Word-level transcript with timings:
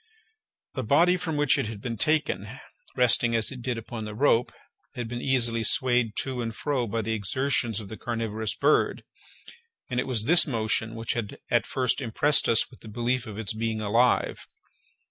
The 0.73 0.81
body 0.81 1.15
from 1.15 1.37
which 1.37 1.59
it 1.59 1.67
had 1.67 1.79
been 1.79 1.95
taken, 1.95 2.47
resting 2.95 3.35
as 3.35 3.51
it 3.51 3.61
did 3.61 3.77
upon 3.77 4.03
the 4.03 4.15
rope, 4.15 4.51
had 4.95 5.07
been 5.07 5.21
easily 5.21 5.61
swayed 5.63 6.15
to 6.21 6.41
and 6.41 6.55
fro 6.55 6.87
by 6.87 7.03
the 7.03 7.13
exertions 7.13 7.79
of 7.79 7.87
the 7.87 7.97
carnivorous 7.97 8.55
bird, 8.55 9.03
and 9.91 9.99
it 9.99 10.07
was 10.07 10.23
this 10.25 10.47
motion 10.47 10.95
which 10.95 11.13
had 11.13 11.37
at 11.51 11.67
first 11.67 12.01
impressed 12.01 12.49
us 12.49 12.67
with 12.71 12.79
the 12.79 12.87
belief 12.87 13.27
of 13.27 13.37
its 13.37 13.53
being 13.53 13.79
alive. 13.79 14.47